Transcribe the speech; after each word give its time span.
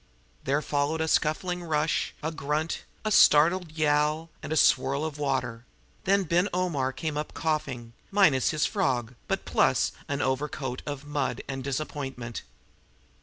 There 0.45 0.63
followed 0.63 0.99
a 0.99 1.07
scuffling 1.07 1.61
rush, 1.63 2.15
a 2.23 2.31
grunt, 2.31 2.85
a 3.05 3.11
startled 3.11 3.73
yowl, 3.73 4.31
and 4.41 4.51
a 4.51 4.57
swirl 4.57 5.05
of 5.05 5.19
water; 5.19 5.63
then 6.05 6.25
Omar 6.51 6.89
Ben 6.91 6.97
came 6.97 7.17
up 7.17 7.35
coughing, 7.35 7.93
minus 8.09 8.49
his 8.49 8.65
frog, 8.65 9.13
but 9.27 9.45
plus 9.45 9.91
an 10.07 10.19
overcoat 10.23 10.81
of 10.87 11.05
mud 11.05 11.43
and 11.47 11.63
disappointment. 11.63 12.41